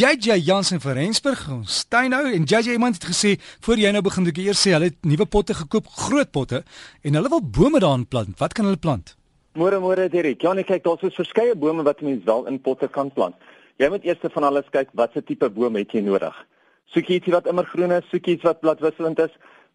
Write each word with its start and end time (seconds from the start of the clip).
JJ 0.00 0.38
Jansen 0.40 0.80
van 0.80 0.92
Rensburg, 0.96 1.40
ons 1.52 1.82
tuin 1.92 2.08
nou 2.08 2.22
en 2.32 2.44
JJ 2.48 2.72
iemand 2.72 2.96
het 2.96 3.04
gesê 3.04 3.34
voor 3.60 3.76
jy 3.76 3.90
nou 3.92 4.00
begin 4.00 4.30
ek 4.30 4.38
eers 4.40 4.62
sê 4.64 4.70
hulle 4.72 4.86
het 4.88 4.96
nuwe 5.04 5.26
potte 5.28 5.52
gekoop, 5.58 5.90
groot 5.92 6.30
potte 6.32 6.62
en 7.04 7.18
hulle 7.18 7.28
wil 7.28 7.42
bome 7.44 7.82
daarin 7.84 8.06
plant. 8.08 8.32
Wat 8.40 8.54
kan 8.56 8.64
hulle 8.64 8.80
plant? 8.80 9.10
Môre 9.60 9.76
môre 9.76 10.06
Derek. 10.08 10.40
Ja, 10.40 10.54
nee 10.56 10.64
kyk, 10.64 10.86
daar's 10.86 11.02
so 11.04 11.12
verskeie 11.12 11.52
bome 11.52 11.84
wat 11.84 12.00
mense 12.00 12.24
wel 12.24 12.48
in 12.48 12.56
potte 12.64 12.88
kan 12.88 13.10
plant. 13.12 13.36
Jy 13.76 13.90
moet 13.92 14.06
eers 14.08 14.24
van 14.32 14.46
alles 14.48 14.70
kyk 14.72 14.94
watse 14.96 15.20
tipe 15.20 15.50
boom 15.52 15.76
het 15.76 15.92
jy 15.92 16.00
nodig. 16.06 16.38
Soek 16.94 17.10
jy 17.12 17.18
iets 17.20 17.34
wat 17.34 17.50
immergroen 17.52 17.92
is, 17.98 18.06
soek 18.08 18.30
jy 18.30 18.38
iets 18.38 18.46
wat 18.48 18.62
bladwisselend 18.64 19.20
is. 19.20 19.34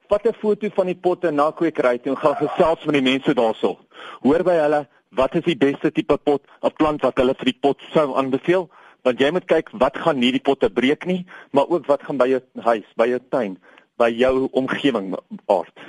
Vat 0.09 0.25
'n 0.25 0.33
foto 0.41 0.71
van 0.79 0.89
die 0.89 0.97
potte 0.97 1.29
na 1.31 1.51
kweekry 1.51 1.99
toe 2.01 2.15
en 2.15 2.17
gaan 2.17 2.39
gesels 2.41 2.85
met 2.85 2.97
die 2.97 3.05
mense 3.11 3.33
daarso. 3.33 3.77
Hoor 4.25 4.41
by 4.41 4.57
hulle 4.57 4.87
wat 5.11 5.35
is 5.35 5.45
die 5.45 5.57
beste 5.57 5.91
tipe 5.91 6.17
pot 6.17 6.41
of 6.61 6.73
plant 6.73 7.03
wat 7.03 7.17
hulle 7.17 7.35
vir 7.37 7.45
die 7.45 7.59
pot 7.61 7.77
sou 7.93 8.17
aanbeveel? 8.17 8.69
Want 9.05 9.21
jy 9.21 9.29
moet 9.35 9.45
kyk 9.49 9.69
wat 9.81 9.97
gaan 10.01 10.19
nie 10.19 10.31
die 10.33 10.41
potte 10.43 10.69
breek 10.73 11.05
nie, 11.05 11.23
maar 11.53 11.69
ook 11.69 11.85
wat 11.89 12.03
gaan 12.05 12.17
by 12.17 12.27
jou 12.31 12.41
huis, 12.65 12.85
by 12.97 13.07
jou 13.11 13.21
tuin, 13.29 13.57
by 14.01 14.09
jou 14.11 14.47
omgewing 14.57 15.13
aard. 15.45 15.85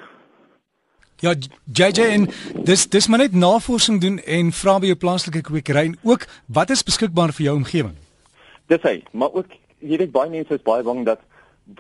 Ja, 1.24 1.32
JJ 1.64 2.10
en 2.12 2.26
dis 2.68 2.84
dis 2.92 3.06
maar 3.08 3.22
net 3.24 3.32
navorsing 3.32 4.02
doen 4.02 4.18
en 4.20 4.50
vra 4.52 4.76
by 4.82 4.90
jou 4.90 4.98
plaaslike 5.00 5.40
kwekery 5.48 5.86
en 5.90 5.94
ook 6.04 6.26
wat 6.52 6.74
is 6.74 6.84
beskikbaar 6.84 7.32
vir 7.32 7.48
jou 7.48 7.54
omgewing. 7.56 7.94
Dis 8.68 8.84
hy, 8.84 8.98
maar 9.16 9.32
ook 9.32 9.54
jy 9.80 9.96
weet 10.02 10.12
baie 10.12 10.30
mense 10.32 10.52
is 10.52 10.66
baie 10.66 10.84
bang 10.84 11.06
dat 11.08 11.22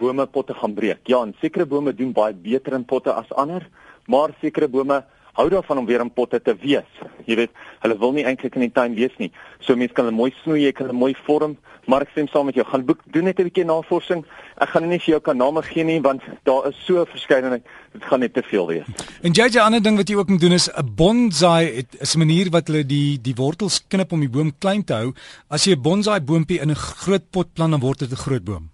bome 0.00 0.24
potte 0.26 0.56
gaan 0.56 0.74
breek. 0.74 1.04
Ja, 1.06 1.20
en 1.20 1.36
sekere 1.42 1.66
bome 1.68 1.92
doen 1.94 2.14
baie 2.16 2.32
beter 2.32 2.74
in 2.78 2.88
potte 2.88 3.12
as 3.12 3.28
ander, 3.36 3.68
maar 4.08 4.32
sekere 4.40 4.70
bome 4.72 5.02
hou 5.36 5.48
daarvan 5.52 5.78
om 5.78 5.86
weer 5.86 6.00
in 6.00 6.12
potte 6.12 6.40
te 6.42 6.54
wees. 6.62 6.88
Jy 7.26 7.36
weet, 7.36 7.52
hulle 7.82 7.96
wil 8.00 8.12
nie 8.16 8.24
eintlik 8.24 8.56
in 8.56 8.66
die 8.66 8.72
tuin 8.72 8.94
wees 8.96 9.14
nie. 9.20 9.30
So 9.64 9.76
mense 9.76 9.94
kan 9.96 10.08
hulle 10.08 10.16
mooi 10.16 10.32
snoei, 10.42 10.62
jy 10.64 10.72
kan 10.76 10.88
hulle 10.88 10.98
mooi 10.98 11.12
vorm, 11.26 11.56
maar 11.90 12.06
ek 12.06 12.12
stem 12.14 12.28
saam 12.32 12.48
met 12.48 12.56
jou. 12.58 12.64
Gaan 12.66 12.86
boek 12.86 13.02
doen 13.14 13.24
net 13.28 13.38
'n 13.40 13.48
bietjie 13.48 13.64
navorsing. 13.64 14.24
Ek 14.60 14.68
gaan 14.68 14.88
nie 14.88 14.98
vir 14.98 15.12
jou 15.14 15.20
kan 15.20 15.36
name 15.36 15.62
gee 15.62 15.84
nie 15.84 16.00
want 16.00 16.22
daar 16.44 16.68
is 16.68 16.76
so 16.86 17.04
verskeidenheid. 17.04 17.62
Dit 17.92 18.04
gaan 18.04 18.20
net 18.20 18.34
te 18.34 18.42
veel 18.42 18.66
wees. 18.66 18.86
En 19.22 19.32
jy 19.32 19.48
jy 19.52 19.60
ander 19.60 19.82
ding 19.82 19.96
wat 19.96 20.08
jy 20.08 20.16
ook 20.16 20.28
moet 20.28 20.40
doen 20.40 20.52
is 20.52 20.68
'n 20.68 20.94
bonsai. 20.96 21.74
Dit 21.74 22.00
is 22.00 22.14
'n 22.14 22.18
manier 22.18 22.50
wat 22.50 22.68
hulle 22.68 22.84
die 22.84 23.18
die 23.20 23.34
wortels 23.34 23.86
knip 23.88 24.12
om 24.12 24.20
die 24.20 24.30
boom 24.30 24.52
klein 24.58 24.84
te 24.84 24.94
hou. 24.94 25.12
As 25.50 25.64
jy 25.64 25.72
'n 25.72 25.82
bonsai 25.82 26.20
boontjie 26.20 26.60
in 26.60 26.70
'n 26.70 26.74
groot 26.74 27.30
pot 27.30 27.52
plant, 27.54 27.70
dan 27.70 27.80
word 27.80 27.98
dit 27.98 28.10
'n 28.10 28.16
groot 28.16 28.44
boom. 28.44 28.70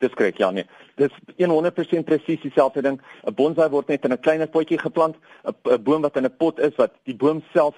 Dis 0.00 0.10
korrek, 0.14 0.38
ja 0.38 0.50
nee. 0.50 0.64
Dis 1.02 1.46
100% 1.46 2.08
presies 2.08 2.42
dieselfde 2.46 2.82
ding. 2.82 3.00
'n 3.26 3.34
Bonsai 3.34 3.68
word 3.70 3.88
net 3.88 4.04
in 4.04 4.12
'n 4.12 4.20
kleiner 4.20 4.48
potjie 4.48 4.78
geplant. 4.78 5.16
'n 5.44 5.82
Boom 5.82 6.02
wat 6.02 6.16
in 6.16 6.26
'n 6.26 6.36
pot 6.36 6.58
is 6.58 6.76
wat 6.76 6.92
die 7.04 7.16
boom 7.16 7.42
self 7.52 7.74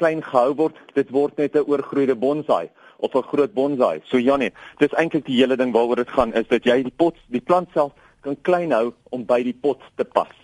klein 0.00 0.22
gehou 0.22 0.54
word, 0.56 0.80
dit 0.94 1.10
word 1.10 1.38
net 1.38 1.56
'n 1.56 1.64
oorgroeide 1.68 2.14
bonsai 2.14 2.68
of 2.98 3.14
'n 3.14 3.22
groot 3.22 3.52
bonsai. 3.54 4.00
So 4.04 4.18
ja 4.18 4.36
nee, 4.36 4.52
dis 4.78 4.92
eintlik 4.92 5.24
die 5.24 5.36
hele 5.40 5.56
ding 5.56 5.72
waaroor 5.72 5.96
dit 5.96 6.08
gaan 6.08 6.34
is 6.34 6.48
dat 6.48 6.64
jy 6.64 6.82
die 6.82 6.96
pot, 6.96 7.16
die 7.28 7.40
plant 7.40 7.68
self 7.72 7.92
kan 8.20 8.36
klein 8.42 8.72
hou 8.72 8.92
om 9.10 9.24
by 9.24 9.42
die 9.42 9.54
pot 9.54 9.80
te 9.96 10.04
pas. 10.04 10.34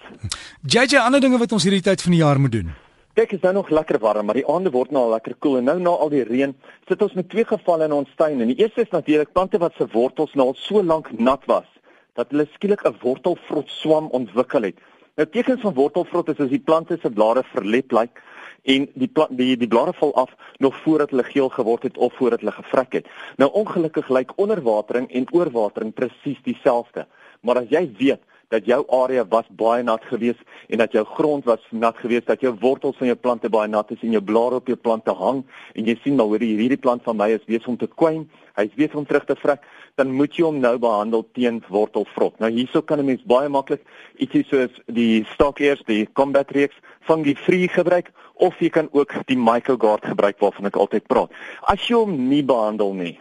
JJ 0.75 0.97
ander 0.97 1.21
dinge 1.21 1.39
wat 1.39 1.53
ons 1.53 1.65
hierdie 1.65 1.83
tyd 1.83 2.03
van 2.03 2.13
die 2.13 2.21
jaar 2.21 2.41
moet 2.41 2.53
doen. 2.53 2.71
Kyk, 3.15 3.33
is 3.33 3.41
nou 3.41 3.53
nog 3.53 3.69
lekker 3.69 3.99
warm, 3.99 4.27
maar 4.27 4.35
die 4.35 4.49
aande 4.49 4.71
word 4.71 4.91
nou 4.91 5.03
al 5.05 5.11
lekker 5.11 5.35
koel 5.35 5.59
en 5.59 5.65
nou 5.65 5.79
na 5.79 5.91
al 5.91 6.09
die 6.09 6.25
reën, 6.25 6.55
sit 6.89 7.03
ons 7.03 7.13
met 7.13 7.29
twee 7.29 7.45
gevalle 7.45 7.85
in 7.85 7.93
ons 7.93 8.09
tuin. 8.17 8.41
En 8.41 8.47
die 8.47 8.57
eerste 8.57 8.81
is 8.81 8.91
natuurlik 8.91 9.33
plante 9.33 9.59
wat 9.59 9.73
se 9.77 9.87
wortels 9.93 10.33
nou 10.35 10.47
al 10.47 10.57
so 10.57 10.83
lank 10.83 11.13
nat 11.19 11.45
was 11.47 11.69
dat 12.19 12.31
hulle 12.31 12.47
skielik 12.55 12.85
'n 12.85 12.99
wortelvrot 13.01 13.71
swam 13.71 14.09
ontwikkel 14.11 14.63
het. 14.63 14.79
Nou 15.17 15.29
tekens 15.29 15.61
van 15.61 15.75
wortelvrot 15.75 16.29
is 16.29 16.41
as 16.41 16.49
die 16.49 16.63
plante 16.69 16.99
se 17.01 17.11
blare 17.11 17.43
verlep 17.53 17.93
lyk 17.93 18.23
en 18.63 18.89
die 18.95 19.09
plant, 19.09 19.37
die 19.37 19.57
die 19.57 19.69
blare 19.69 19.93
val 19.93 20.15
af 20.15 20.31
nog 20.59 20.77
voordat 20.85 21.11
hulle 21.11 21.25
geel 21.25 21.49
geword 21.49 21.83
het 21.83 21.97
of 21.97 22.15
voordat 22.15 22.41
hulle 22.41 22.53
gevrek 22.53 22.93
het. 22.93 23.07
Nou 23.37 23.51
ongelukkig 23.53 24.09
lyk 24.09 24.33
onderwatering 24.37 25.11
en 25.11 25.27
oorwatering 25.33 25.93
presies 25.95 26.43
dieselfde. 26.43 27.07
Maar 27.41 27.57
as 27.57 27.69
jy 27.69 27.93
weet 27.99 28.23
dat 28.53 28.69
jou 28.69 28.83
area 28.93 29.25
was 29.29 29.49
baie 29.57 29.83
nat 29.83 30.05
geweest 30.11 30.41
en 30.69 30.83
dat 30.83 30.93
jou 30.93 31.05
grond 31.17 31.45
was 31.49 31.65
nat 31.71 31.97
geweest, 31.97 32.29
dat 32.29 32.41
jou 32.45 32.53
wortels 32.61 32.97
van 33.01 33.13
jou 33.13 33.17
plante 33.17 33.49
baie 33.53 33.69
nat 33.69 33.91
is 33.95 34.03
en 34.05 34.13
jou 34.17 34.23
blare 34.23 34.61
op 34.61 34.69
jou 34.69 34.77
plante 34.77 35.15
hang 35.17 35.43
en 35.75 35.89
jy 35.89 35.97
sien 36.03 36.19
maar 36.19 36.29
hoor 36.31 36.45
hierdie 36.45 36.81
plant 36.81 37.05
van 37.09 37.17
my 37.17 37.31
is 37.33 37.47
besig 37.49 37.71
om 37.73 37.79
te 37.81 37.89
kwyn, 37.89 38.27
hy's 38.61 38.75
besig 38.77 38.99
om 39.01 39.09
terug 39.09 39.25
te 39.29 39.37
vrek, 39.41 39.65
dan 40.01 40.13
moet 40.17 40.37
jy 40.37 40.45
hom 40.45 40.61
nou 40.61 40.75
behandel 40.81 41.25
teen 41.37 41.63
wortelvrot. 41.73 42.39
Nou 42.41 42.51
hierso 42.53 42.83
kan 42.83 43.01
'n 43.01 43.07
mens 43.07 43.25
baie 43.25 43.49
maklik 43.49 43.83
ietsie 44.19 44.45
soos 44.49 44.73
die 44.87 45.25
stockiers, 45.35 45.83
die 45.87 46.07
combat 46.13 46.51
reeks 46.51 46.77
fungi 47.01 47.35
free 47.35 47.69
gebruik 47.69 48.13
of 48.35 48.59
jy 48.61 48.69
kan 48.69 48.89
ook 48.93 49.13
die 49.27 49.37
mycogard 49.37 50.05
gebruik 50.05 50.39
waarvan 50.39 50.67
ek 50.67 50.77
altyd 50.77 51.07
praat. 51.07 51.31
As 51.63 51.89
jy 51.89 51.97
hom 51.97 52.29
nie 52.29 52.43
behandel 52.43 52.95
nie, 52.95 53.19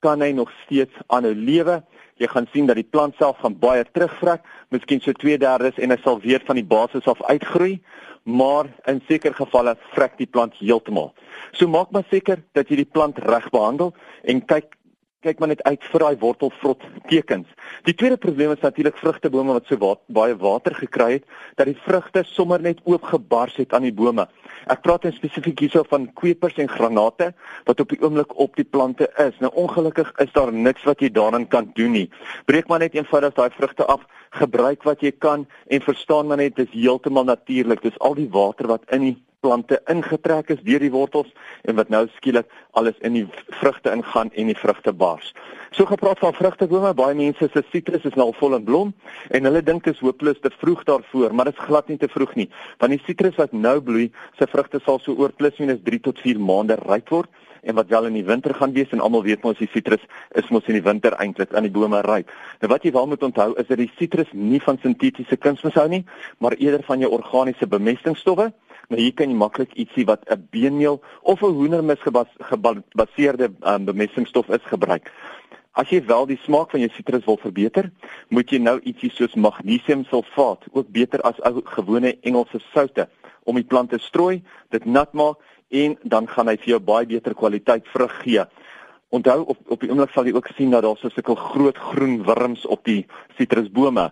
kan 0.00 0.22
hy 0.22 0.32
nog 0.32 0.52
steeds 0.64 0.94
aanhou 1.06 1.34
lewe 1.34 1.82
jy 2.18 2.28
gaan 2.32 2.48
sien 2.52 2.66
dat 2.66 2.78
die 2.78 2.86
plant 2.86 3.16
self 3.18 3.38
gaan 3.42 3.56
baie 3.60 3.84
terugvrek, 3.94 4.42
miskien 4.74 5.00
so 5.00 5.12
2/3 5.12 5.78
en 5.78 5.90
hy 5.90 5.98
sal 6.02 6.20
weer 6.20 6.42
van 6.46 6.56
die 6.58 6.66
basis 6.66 7.06
af 7.06 7.22
uitgroei, 7.30 7.78
maar 8.24 8.66
in 8.86 9.00
sekere 9.08 9.34
gevalle 9.34 9.76
vrek 9.94 10.18
die 10.18 10.26
plant 10.26 10.54
heeltemal. 10.58 11.14
So 11.52 11.68
maak 11.68 11.90
maar 11.90 12.04
seker 12.10 12.42
dat 12.52 12.68
jy 12.68 12.82
die 12.82 12.92
plant 12.92 13.18
reg 13.18 13.50
behandel 13.50 13.94
en 14.24 14.44
kyk 14.44 14.76
kyk 15.26 15.40
maar 15.42 15.50
net 15.50 15.62
uit 15.66 15.82
vir 15.90 16.02
daai 16.04 16.18
wortelvrot 16.22 16.84
tekens. 17.10 17.48
Die 17.88 17.94
tweede 17.98 18.16
probleem 18.22 18.52
is 18.54 18.62
natuurlik 18.62 19.00
vrugtebome 19.00 19.56
wat 19.56 19.66
so 19.66 19.78
wa 19.82 19.96
baie 20.14 20.36
water 20.38 20.76
gekry 20.78 21.08
het 21.16 21.24
dat 21.58 21.66
die 21.66 21.78
vrugte 21.86 22.22
sommer 22.28 22.62
net 22.62 22.78
oopgebars 22.86 23.56
het 23.58 23.74
aan 23.74 23.88
die 23.88 23.94
bome. 23.94 24.28
Ek 24.70 24.84
praat 24.86 25.08
in 25.08 25.16
spesifiek 25.16 25.58
hierso 25.64 25.82
van 25.90 26.06
kwepers 26.20 26.60
en 26.62 26.70
granate 26.70 27.32
wat 27.66 27.82
op 27.82 27.90
die 27.90 27.98
oomblik 27.98 28.36
op 28.38 28.54
die 28.60 28.66
plante 28.66 29.10
is. 29.26 29.34
Nou 29.42 29.50
ongelukkig 29.58 30.12
is 30.22 30.30
daar 30.38 30.52
niks 30.54 30.86
wat 30.86 31.02
jy 31.02 31.10
daarin 31.10 31.48
kan 31.50 31.72
doen 31.74 31.96
nie. 31.98 32.06
Breek 32.46 32.70
maar 32.70 32.84
net 32.84 32.94
eenvoudig 32.94 33.34
daai 33.34 33.50
vrugte 33.58 33.88
af, 33.90 34.06
gebruik 34.38 34.86
wat 34.86 35.02
jy 35.02 35.10
kan 35.18 35.48
en 35.66 35.82
verstaan 35.82 36.30
maar 36.30 36.38
net 36.38 36.54
dis 36.56 36.70
heeltemal 36.70 37.26
natuurlik. 37.26 37.82
Dis 37.82 37.98
al 37.98 38.14
die 38.14 38.30
water 38.30 38.70
wat 38.70 38.86
in 38.94 39.10
die 39.10 39.16
plante 39.40 39.78
ingetrek 39.86 40.50
is 40.50 40.62
deur 40.66 40.82
die 40.82 40.90
wortels 40.90 41.28
en 41.70 41.76
wat 41.78 41.90
nou 41.94 42.04
skielik 42.16 42.48
alles 42.78 42.98
in 43.06 43.14
die 43.14 43.24
vrugte 43.60 43.92
ingaan 43.94 44.32
en 44.34 44.50
die 44.50 44.58
vrugte 44.58 44.92
bars. 44.92 45.30
So 45.70 45.86
gepraat 45.86 46.18
van 46.18 46.34
vrugtebome, 46.34 46.90
baie 46.98 47.14
mense 47.14 47.48
se 47.52 47.62
sitrus 47.70 48.06
is 48.08 48.16
nou 48.18 48.30
al 48.30 48.38
vol 48.40 48.56
in 48.58 48.64
blom 48.66 48.94
en 49.30 49.46
hulle 49.46 49.62
dink 49.62 49.84
dit 49.86 49.94
is 49.94 50.02
hopeloos 50.02 50.40
te 50.42 50.50
vroeg 50.58 50.82
daarvoor, 50.88 51.34
maar 51.34 51.50
dit 51.50 51.58
is 51.58 51.66
glad 51.68 51.92
nie 51.92 51.98
te 52.02 52.10
vroeg 52.10 52.34
nie. 52.40 52.48
Want 52.82 52.96
die 52.96 53.02
sitrus 53.06 53.38
wat 53.38 53.54
nou 53.54 53.78
bloei, 53.84 54.08
se 54.40 54.48
vrugte 54.50 54.82
sal 54.84 54.98
so 55.04 55.14
oor 55.14 55.34
plus 55.36 55.60
minus 55.62 55.84
3 55.86 56.02
tot 56.08 56.24
4 56.24 56.40
maande 56.42 56.78
ryp 56.82 57.14
word 57.14 57.30
en 57.62 57.74
wat 57.74 57.90
wel 57.90 58.06
in 58.08 58.16
die 58.18 58.24
winter 58.24 58.54
gaan 58.54 58.72
wees 58.72 58.90
en 58.94 59.02
almal 59.04 59.22
weet 59.26 59.42
mos 59.42 59.58
die 59.58 59.68
sitrus 59.72 60.02
is 60.38 60.50
mos 60.54 60.66
in 60.70 60.78
die 60.78 60.84
winter 60.84 61.14
eintlik 61.22 61.54
aan 61.54 61.66
die 61.66 61.74
bome 61.74 62.00
ryp. 62.06 62.30
Nou 62.62 62.70
wat 62.72 62.86
jy 62.86 62.92
wel 62.94 63.10
moet 63.10 63.22
onthou 63.26 63.52
is 63.60 63.68
dat 63.68 63.80
die 63.80 63.90
sitrus 63.98 64.30
nie 64.32 64.60
van 64.62 64.78
sintetiese 64.82 65.36
kunsmis 65.36 65.76
hou 65.78 65.88
nie, 65.90 66.04
maar 66.38 66.56
eerder 66.58 66.84
van 66.86 67.02
jou 67.02 67.10
organiese 67.14 67.68
bemestingstowwe. 67.68 68.50
Nou 68.88 69.00
hier 69.00 69.12
kan 69.12 69.28
jy 69.28 69.36
maklik 69.36 69.74
ietsie 69.76 70.06
wat 70.08 70.22
'n 70.32 70.48
beenmeel 70.50 71.00
of 71.20 71.42
'n 71.42 71.52
hoendermis 71.52 72.00
gebaseerde 72.00 73.52
um, 73.60 73.84
bemestingstof 73.84 74.48
is 74.48 74.64
gebruik. 74.64 75.12
As 75.72 75.90
jy 75.90 76.00
wel 76.06 76.26
die 76.26 76.40
smaak 76.42 76.70
van 76.70 76.80
jou 76.80 76.90
sitrus 76.90 77.24
wil 77.24 77.36
verbeter, 77.36 77.90
moet 78.28 78.50
jy 78.50 78.58
nou 78.58 78.80
ietsie 78.80 79.10
soos 79.10 79.34
magnesiumsulfaat, 79.34 80.64
ook 80.72 80.88
beter 80.88 81.20
as 81.20 81.40
ou 81.40 81.60
gewone 81.64 82.16
Engelse 82.20 82.60
soutte, 82.72 83.08
om 83.44 83.54
die 83.54 83.64
plant 83.64 83.90
te 83.90 83.98
strooi, 83.98 84.42
dit 84.70 84.84
nat 84.84 85.12
maak 85.12 85.36
en 85.68 85.98
dan 86.02 86.26
gaan 86.26 86.48
hy 86.48 86.56
vir 86.56 86.68
jou 86.68 86.80
baie 86.80 87.06
beter 87.06 87.34
kwaliteit 87.34 87.86
vrug 87.92 88.22
gee. 88.22 88.44
Onthou 89.08 89.44
op 89.44 89.58
op 89.68 89.80
die 89.80 89.90
oomblik 89.90 90.10
sal 90.10 90.24
jy 90.24 90.32
ook 90.32 90.48
sien 90.56 90.70
dat 90.70 90.82
daar 90.82 90.96
so 90.96 91.08
sulke 91.08 91.36
groot 91.36 91.76
groen 91.76 92.24
wurms 92.24 92.66
op 92.66 92.84
die 92.84 93.06
sitrusbome 93.36 94.10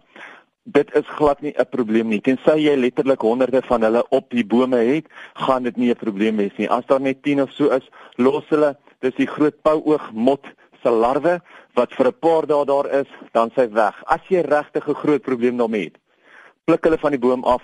dit 0.66 0.94
is 0.94 1.06
glad 1.06 1.40
nie 1.40 1.54
'n 1.56 1.68
probleem 1.70 2.08
nie. 2.08 2.20
Tensy 2.20 2.58
jy 2.58 2.76
letterlik 2.76 3.20
honderde 3.20 3.62
van 3.62 3.82
hulle 3.82 4.04
op 4.08 4.30
die 4.30 4.44
bome 4.44 4.76
het, 4.76 5.06
gaan 5.34 5.62
dit 5.62 5.76
nie 5.76 5.90
'n 5.90 5.96
probleem 5.96 6.36
wees 6.36 6.56
nie. 6.56 6.70
As 6.70 6.86
daar 6.86 7.00
net 7.00 7.22
10 7.22 7.42
of 7.42 7.50
so 7.50 7.68
is, 7.68 7.88
los 8.16 8.44
hulle. 8.48 8.76
Dis 9.00 9.14
die 9.14 9.26
groot 9.26 9.54
pouoog 9.62 10.12
mot 10.12 10.44
se 10.82 10.90
larwe 10.90 11.40
wat 11.74 11.94
vir 11.94 12.06
'n 12.06 12.18
paar 12.20 12.46
dae 12.46 12.64
daar 12.64 12.90
is, 12.90 13.08
dan 13.32 13.50
sy 13.54 13.68
weg. 13.70 14.02
As 14.06 14.20
jy 14.28 14.40
regtig 14.40 14.88
'n 14.88 14.94
groot 14.94 15.22
probleem 15.22 15.56
daarmee 15.56 15.84
het, 15.84 15.98
pluk 16.64 16.84
hulle 16.84 16.98
van 16.98 17.10
die 17.10 17.20
boom 17.20 17.44
af, 17.44 17.62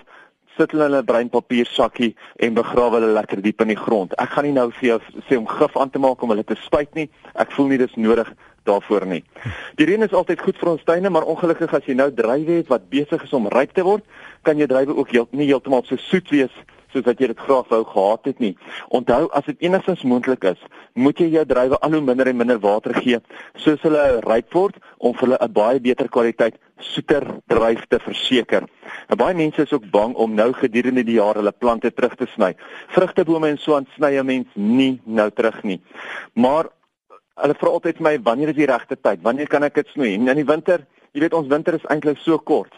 sit 0.57 0.71
hulle 0.71 0.85
in 0.85 0.95
'n 0.95 1.05
breinpapier 1.05 1.65
sakkie 1.65 2.15
en 2.35 2.53
begrawe 2.53 2.99
hulle 2.99 3.13
lekker 3.13 3.41
diep 3.41 3.61
in 3.61 3.67
die 3.67 3.83
grond. 3.85 4.13
Ek 4.13 4.29
gaan 4.29 4.43
nie 4.43 4.53
nou 4.53 4.71
vir 4.71 4.89
jou 4.89 4.99
sê 5.29 5.37
om 5.37 5.47
gif 5.47 5.77
aan 5.77 5.89
te 5.89 5.99
maak 5.99 6.21
om 6.21 6.29
hulle 6.29 6.43
te 6.43 6.55
spuit 6.55 6.93
nie. 6.93 7.09
Ek 7.35 7.51
voel 7.51 7.67
nie 7.67 7.77
dis 7.77 7.95
nodig 7.95 8.33
daarvoor 8.63 9.05
nie. 9.05 9.23
Die 9.75 9.85
reën 9.85 10.03
is 10.03 10.13
altyd 10.13 10.41
goed 10.41 10.57
vir 10.57 10.69
ons 10.75 10.83
tuine, 10.83 11.09
maar 11.09 11.27
ongelukkig 11.29 11.73
as 11.73 11.85
jy 11.85 11.95
nou 11.99 12.11
druiwe 12.13 12.59
het 12.61 12.67
wat 12.67 12.89
besig 12.89 13.23
is 13.23 13.33
om 13.33 13.47
ryp 13.47 13.73
te 13.73 13.83
word, 13.83 14.03
kan 14.41 14.57
jou 14.57 14.67
druiwe 14.67 14.95
ook 14.95 15.11
heel, 15.11 15.27
nie 15.31 15.47
heeltemal 15.47 15.83
so 15.87 15.97
soet 15.97 16.29
wees 16.29 16.53
soos 16.93 17.05
wat 17.07 17.21
jy 17.21 17.31
dit 17.31 17.39
graag 17.45 17.69
wou 17.71 17.81
gehad 17.89 18.29
het 18.29 18.41
nie. 18.43 18.53
Onthou, 18.93 19.25
as 19.33 19.47
dit 19.49 19.65
enigstens 19.65 20.03
moontlik 20.07 20.45
is, 20.53 20.59
moet 20.93 21.19
jy 21.19 21.31
jou 21.33 21.45
druiwe 21.49 21.79
al 21.81 21.97
hoe 21.97 22.03
minder 22.05 22.29
en 22.29 22.37
minder 22.37 22.59
water 22.61 22.93
gee 23.01 23.19
soos 23.63 23.81
hulle 23.85 24.03
ryp 24.27 24.53
word 24.53 24.77
om 24.99 25.15
vir 25.17 25.27
hulle 25.27 25.39
'n 25.41 25.53
baie 25.53 25.79
beter 25.79 26.09
kwaliteit 26.09 26.59
soeter 26.79 27.23
druif 27.47 27.85
te 27.89 27.99
verseker. 27.99 28.67
Nou 29.09 29.17
baie 29.17 29.33
mense 29.33 29.61
is 29.61 29.73
ook 29.73 29.89
bang 29.91 30.15
om 30.15 30.35
nou 30.35 30.51
gedurende 30.53 31.03
die 31.03 31.17
jaar 31.17 31.35
hulle 31.35 31.51
plante 31.51 31.91
terug 31.91 32.15
te 32.15 32.27
sny. 32.35 32.55
Vrugtebome 32.89 33.47
en 33.47 33.57
so 33.57 33.75
aan 33.75 33.87
sny 33.95 34.17
'n 34.19 34.25
mens 34.25 34.47
nie 34.53 35.01
nou 35.05 35.29
terug 35.31 35.63
nie. 35.63 35.81
Maar 36.33 36.69
Hulle 37.41 37.55
vra 37.57 37.71
altyd 37.73 37.97
vir 37.97 38.05
my 38.05 38.17
wanneer 38.27 38.51
is 38.51 38.57
die 38.59 38.69
regte 38.69 38.95
tyd? 38.95 39.21
Wanneer 39.25 39.49
kan 39.49 39.63
ek 39.65 39.79
dit 39.79 39.87
snoei? 39.89 40.13
En 40.13 40.29
in 40.29 40.37
die 40.37 40.45
winter, 40.45 40.83
jy 41.17 41.23
weet 41.23 41.33
ons 41.33 41.49
winter 41.49 41.73
is 41.73 41.85
eintlik 41.89 42.19
so 42.21 42.37
kort 42.37 42.75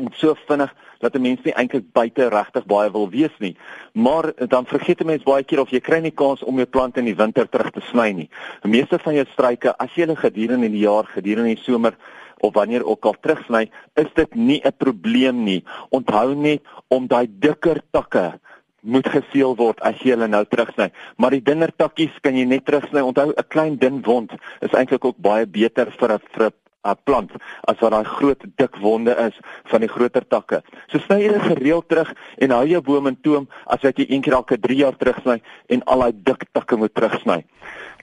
en 0.00 0.08
so 0.18 0.34
vinnig 0.48 0.72
dat 1.04 1.14
'n 1.14 1.22
mens 1.22 1.42
nie 1.44 1.52
eintlik 1.54 1.92
buite 1.92 2.28
regtig 2.28 2.64
baie 2.66 2.90
wil 2.90 3.10
wees 3.10 3.36
nie. 3.38 3.56
Maar 3.92 4.32
dan 4.48 4.66
vergeet 4.66 5.00
'n 5.00 5.06
mens 5.06 5.22
baie 5.22 5.44
keer 5.44 5.60
of 5.60 5.70
jy 5.70 5.80
kry 5.80 6.00
nie 6.00 6.10
kans 6.10 6.42
om 6.42 6.56
jou 6.56 6.66
plante 6.66 6.98
in 6.98 7.04
die 7.04 7.14
winter 7.14 7.48
terug 7.48 7.70
te 7.70 7.80
sny 7.80 8.10
nie. 8.12 8.28
Die 8.62 8.70
meeste 8.70 8.98
van 8.98 9.14
jou 9.14 9.24
struike, 9.32 9.76
as 9.78 9.94
jy 9.94 10.06
hulle 10.06 10.16
gedurende 10.16 10.70
die 10.70 10.84
jaar, 10.88 11.04
gedurende 11.04 11.54
die 11.54 11.62
somer 11.62 11.94
of 12.40 12.54
wanneer 12.54 12.84
ook 12.84 13.04
al 13.04 13.16
terugsny, 13.20 13.70
is 13.94 14.12
dit 14.14 14.34
nie 14.34 14.60
'n 14.64 14.72
probleem 14.76 15.44
nie. 15.44 15.64
Onthou 15.90 16.34
net 16.34 16.62
om 16.88 17.06
daai 17.06 17.28
dikker 17.38 17.80
takke 17.92 18.40
moet 18.84 19.08
geseël 19.08 19.56
word 19.56 19.80
as 19.80 20.00
jy 20.04 20.14
hulle 20.14 20.28
nou 20.28 20.44
terugsny. 20.44 20.90
Maar 21.16 21.36
die 21.36 21.42
dunner 21.42 21.72
takkies 21.76 22.12
kan 22.22 22.36
jy 22.36 22.44
net 22.48 22.66
terugsny. 22.68 23.00
Onthou 23.00 23.32
'n 23.32 23.48
klein 23.48 23.76
dun 23.76 24.02
wond 24.02 24.32
is 24.60 24.72
eintlik 24.72 25.04
ook 25.04 25.16
baie 25.18 25.46
beter 25.46 25.90
vir 25.90 26.12
'n 26.12 26.20
vir 26.36 26.52
'n 26.84 26.96
plant 27.04 27.32
as 27.64 27.80
wat 27.80 27.92
daai 27.92 28.04
groot 28.04 28.44
dik 28.60 28.76
wonde 28.76 29.14
is 29.16 29.36
van 29.72 29.80
die 29.80 29.88
groter 29.88 30.26
takke. 30.28 30.62
So 30.92 30.98
sny 30.98 31.22
jy 31.22 31.32
dit 31.32 31.42
gereeld 31.42 31.88
terug 31.88 32.12
en 32.38 32.50
hou 32.50 32.66
jou 32.66 32.82
boom 32.82 33.06
in 33.06 33.18
toom 33.22 33.48
as 33.66 33.82
wat 33.82 33.96
jy 33.96 34.06
een 34.08 34.22
keer 34.22 34.34
elke 34.34 34.60
3 34.60 34.76
jaar 34.76 34.96
terugsny 34.96 35.40
en 35.68 35.84
al 35.84 36.04
daai 36.04 36.12
dik 36.30 36.46
takke 36.52 36.76
moet 36.76 36.94
terugsny. 36.94 37.44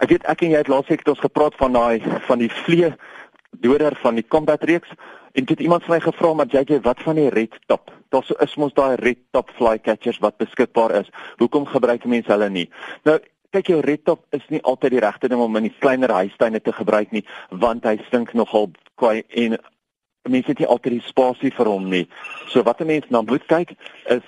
Ek 0.01 0.10
weet 0.10 0.25
ek 0.25 0.42
en 0.42 0.50
jy 0.56 0.57
het 0.57 0.68
laasweek 0.68 1.06
het 1.06 1.13
ons 1.13 1.25
gepraat 1.27 1.56
van 1.62 1.74
daai 1.74 2.01
van 2.27 2.39
die 2.39 2.50
vlee 2.50 2.94
doder 3.62 3.95
van 4.01 4.16
die 4.16 4.27
combat 4.27 4.63
reeks 4.63 4.89
en 5.33 5.45
dit 5.45 5.60
iemand 5.60 5.83
vir 5.83 5.95
my 5.95 6.00
gevra 6.00 6.33
maar 6.33 6.48
jy 6.51 6.80
wat 6.81 7.01
van 7.01 7.16
die 7.16 7.30
red 7.30 7.57
top. 7.68 7.92
Daar 8.10 8.24
so 8.24 8.36
is 8.44 8.56
mos 8.56 8.74
daai 8.74 8.95
red 8.95 9.19
top 9.31 9.50
flycatchers 9.57 10.19
wat 10.19 10.38
beskikbaar 10.38 10.92
is. 11.01 11.10
Hoekom 11.38 11.66
gebruik 11.66 12.06
mense 12.06 12.31
hulle 12.31 12.50
nie? 12.50 12.69
Nou 13.04 13.19
kyk 13.51 13.68
jou 13.68 13.80
redtop 13.83 14.24
is 14.36 14.44
nie 14.50 14.62
altyd 14.63 14.95
die 14.95 15.04
regte 15.04 15.28
ding 15.28 15.42
om 15.44 15.56
in 15.60 15.68
die 15.68 15.78
kleiner 15.83 16.12
huistuine 16.16 16.62
te 16.63 16.72
gebruik 16.72 17.12
nie 17.12 17.25
want 17.63 17.83
hy 17.88 17.98
stink 18.07 18.31
nogal 18.38 18.69
kwaai 19.00 19.24
en 19.44 19.57
mense 20.30 20.54
het 20.54 20.62
nie 20.62 20.69
altyd 20.69 21.00
die 21.00 21.07
spasie 21.07 21.51
vir 21.56 21.68
hom 21.68 21.89
nie. 21.89 22.06
So 22.48 22.63
wat 22.63 22.81
'n 22.81 22.88
mens 22.88 23.10
na 23.10 23.22
moet 23.22 23.45
kyk 23.48 23.75
is 24.06 24.24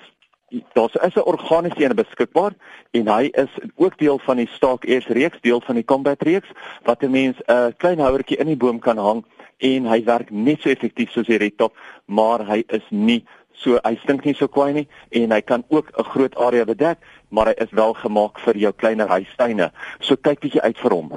daar's 0.74 0.94
is 0.94 1.14
'n 1.14 1.24
organiese 1.24 1.84
een 1.84 1.94
beskikbaar 1.96 2.52
en 2.92 3.08
hy 3.08 3.30
is 3.32 3.52
ook 3.76 3.98
deel 3.98 4.18
van 4.18 4.36
die 4.36 4.48
Stark 4.48 4.84
Airs 4.84 5.06
reeks, 5.06 5.40
deel 5.40 5.60
van 5.60 5.74
die 5.74 5.84
Combat 5.84 6.22
reeks 6.22 6.48
wat 6.82 7.02
'n 7.02 7.10
mens 7.10 7.36
'n 7.48 7.74
klein 7.76 7.98
houertjie 7.98 8.36
in 8.36 8.46
die 8.46 8.56
boom 8.56 8.78
kan 8.78 8.98
hang 8.98 9.24
en 9.58 9.86
hy 9.86 10.04
werk 10.04 10.30
net 10.30 10.60
so 10.62 10.70
effektief 10.70 11.10
soos 11.10 11.26
die 11.26 11.38
redtop, 11.38 11.74
maar 12.06 12.46
hy 12.46 12.64
is 12.68 12.84
nie 12.90 13.24
So 13.62 13.78
hy 13.86 13.94
stink 14.02 14.24
nie 14.26 14.34
so 14.34 14.48
kwaai 14.50 14.72
nie 14.74 14.84
en 15.14 15.32
hy 15.32 15.40
kan 15.40 15.62
ook 15.70 15.92
'n 15.94 16.04
groot 16.10 16.34
area 16.36 16.64
bedek, 16.64 16.98
maar 17.30 17.46
hy 17.46 17.54
is 17.62 17.70
wel 17.70 17.94
gemaak 17.94 18.38
vir 18.38 18.56
jou 18.56 18.72
kleiner 18.72 19.08
huistuine. 19.08 19.70
So 20.00 20.16
kyk 20.16 20.40
bietjie 20.40 20.60
uit 20.60 20.78
vir 20.78 20.90
hom. 20.90 21.12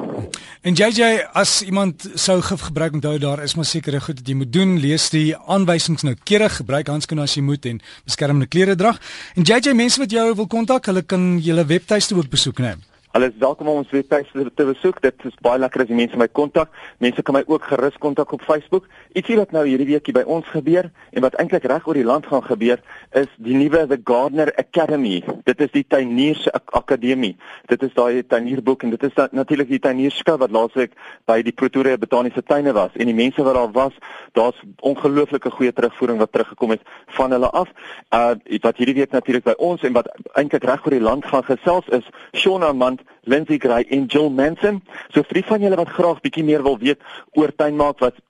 En 0.62 0.74
JJ, 0.74 1.28
as 1.34 1.62
iemand 1.62 2.10
sou 2.14 2.42
gif 2.42 2.62
gebruik 2.62 2.94
onthou 2.94 3.18
daar 3.18 3.44
is 3.44 3.56
maar 3.56 3.66
sekere 3.66 4.00
goed 4.00 4.20
wat 4.20 4.28
jy 4.28 4.36
moet 4.36 4.54
doen. 4.54 4.80
Lees 4.80 5.10
die 5.10 5.36
aanwysings 5.36 6.04
noukeurig, 6.04 6.58
gebruik 6.58 6.88
handskoene 6.88 7.22
as 7.22 7.36
jy 7.36 7.42
moet 7.42 7.66
en 7.66 7.82
beskermende 8.06 8.48
klere 8.48 8.76
dra. 8.76 8.96
En 9.36 9.44
JJ, 9.44 9.74
mense 9.74 10.00
wat 10.00 10.12
jou 10.12 10.36
wil 10.36 10.48
kontak, 10.48 10.86
hulle 10.86 11.02
kan 11.02 11.40
julle 11.40 11.66
webtuiste 11.66 12.16
ook 12.16 12.30
besoek, 12.30 12.60
né? 12.60 12.76
Nee? 12.76 12.97
Hulle 13.18 13.32
is 13.32 13.40
welkom 13.42 13.68
om 13.68 13.80
ons 13.82 13.90
webwerf 13.90 14.28
te 14.30 14.66
besoek. 14.68 15.00
Dit 15.02 15.24
is 15.26 15.38
baie 15.42 15.58
lekker 15.58 15.82
as 15.82 15.88
die 15.90 15.96
mense 15.98 16.20
my 16.22 16.28
kontak. 16.30 16.70
Mense 17.02 17.24
kan 17.26 17.34
my 17.34 17.40
ook 17.50 17.64
gerus 17.66 17.96
kontak 17.98 18.36
op 18.36 18.44
Facebook. 18.46 18.86
Ietsie 19.18 19.40
wat 19.40 19.56
nou 19.56 19.64
hierdie 19.66 19.88
weekie 19.90 20.14
by 20.14 20.22
ons 20.30 20.46
gebeur 20.54 20.92
en 21.10 21.26
wat 21.26 21.34
eintlik 21.42 21.66
reg 21.66 21.88
oor 21.90 21.98
die 21.98 22.06
land 22.06 22.30
gaan 22.30 22.46
gebeur, 22.46 22.84
is 23.18 23.28
die 23.42 23.56
nuwe 23.58 23.86
The 23.88 23.98
Gardener 24.04 24.52
Academy. 24.58 25.24
Dit 25.48 25.62
is 25.62 25.72
die 25.74 25.84
tuiniers 25.88 26.46
akademie. 26.52 27.36
Dit 27.72 27.84
is 27.86 27.94
daai 27.96 28.22
tuinierboek 28.28 28.86
en 28.86 28.94
dit 28.94 29.04
is 29.08 29.16
natuurlik 29.32 29.72
die 29.72 29.82
tuinierskou 29.82 30.38
wat 30.42 30.54
laasweek 30.54 30.94
by 31.30 31.40
die 31.46 31.54
Pretoria 31.56 31.98
Botaniese 31.98 32.44
Tuine 32.46 32.74
was 32.78 32.96
en 32.96 33.10
die 33.10 33.18
mense 33.18 33.44
wat 33.46 33.58
daar 33.58 33.72
was, 33.76 33.98
daar's 34.38 34.60
ongelooflike 34.86 35.52
goeie 35.56 35.74
terugvoering 35.74 36.22
wat 36.22 36.32
teruggekom 36.36 36.76
het 36.76 36.86
van 37.18 37.34
hulle 37.36 37.50
af. 37.50 37.72
Uh 38.14 38.36
wat 38.68 38.78
hierdie 38.82 38.98
week 39.00 39.16
natuurlik 39.16 39.48
by 39.48 39.56
ons 39.64 39.84
en 39.88 39.96
wat 39.98 40.10
eintlik 40.38 40.66
reg 40.68 40.86
oor 40.86 40.98
die 40.98 41.04
land 41.04 41.26
gaan 41.26 41.46
gesels 41.48 41.88
is 41.96 42.06
Shaun 42.36 42.66
Amand 42.68 43.02
Lindsay 43.24 43.58
Gray 43.58 43.86
en 43.90 44.06
Jill 44.06 44.30
Manson. 44.30 44.82
So 45.14 45.24
vir 45.24 45.42
die 45.42 45.48
van 45.48 45.64
julle 45.64 45.80
wat 45.80 45.96
graag 45.96 46.22
bietjie 46.26 46.46
meer 46.46 46.66
wil 46.66 46.78
weet 46.82 47.02
oor 47.34 47.56
tuinmaak 47.56 48.04
wat 48.04 48.22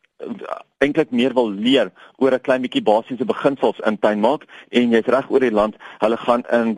eintlik 0.84 1.12
meer 1.12 1.34
wil 1.34 1.50
leer 1.50 1.92
oor 2.18 2.34
'n 2.34 2.42
klein 2.42 2.62
bietjie 2.62 2.84
basiese 2.84 3.26
beginsels 3.26 3.80
in 3.86 3.98
tuinmaak 4.00 4.46
en 4.70 4.92
jy's 4.92 5.06
reg 5.08 5.30
oor 5.30 5.40
die 5.40 5.52
land, 5.52 5.76
hulle 6.00 6.18
gaan 6.18 6.44
in 6.52 6.78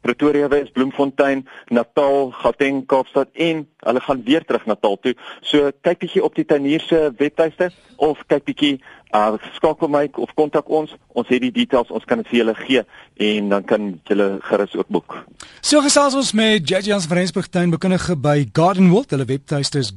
Pretoria 0.00 0.48
Wes, 0.48 0.70
Bloemfontein, 0.70 1.48
Natal, 1.68 2.30
Gauteng, 2.30 2.86
Kaapstad 2.86 3.28
en 3.32 3.66
hulle 3.86 4.00
gaan 4.00 4.22
weer 4.24 4.44
terug 4.44 4.66
Natal 4.66 4.98
toe. 5.00 5.14
So 5.40 5.70
kyk 5.86 6.02
bietjie 6.02 6.24
op 6.24 6.34
die 6.34 6.44
tuinier 6.44 6.82
se 6.84 7.12
webtuiste 7.18 7.70
of 7.96 8.20
kyk 8.30 8.44
bietjie 8.50 8.74
uh 9.12 9.36
skakel 9.56 9.90
my 9.92 10.06
of 10.16 10.32
kontak 10.34 10.68
ons. 10.72 10.94
Ons 11.12 11.28
het 11.28 11.42
die 11.44 11.52
details, 11.52 11.90
ons 11.90 12.04
kan 12.08 12.22
dit 12.22 12.28
vir 12.30 12.38
julle 12.42 12.54
gee 12.62 12.84
en 13.30 13.48
dan 13.52 13.64
kan 13.68 13.88
julle 14.08 14.28
gerus 14.48 14.76
ook 14.76 14.88
boek. 14.88 15.18
So 15.60 15.80
gesels 15.84 16.16
ons 16.18 16.32
met 16.32 16.68
JJ 16.68 16.92
Jans 16.92 17.06
van 17.06 17.22
Rensburg 17.22 17.48
tuinbekundige 17.48 18.16
by 18.16 18.48
Garden 18.52 18.90
World. 18.90 19.10
Hulle 19.10 19.28
webtuiste 19.28 19.78
is 19.78 19.92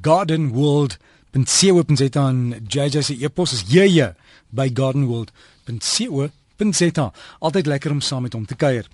gardenworld.co.za 1.35 2.29
en 2.29 2.55
JJ 2.67 3.03
se 3.03 3.17
e-pos 3.19 3.53
is 3.53 3.63
jj 3.67 4.01
by 4.49 4.69
gardenworld.co.za. 4.73 7.11
Altyd 7.39 7.65
lekker 7.65 7.91
om 7.91 8.01
saam 8.01 8.21
met 8.23 8.33
hom 8.33 8.45
te 8.45 8.55
kuier. 8.55 8.87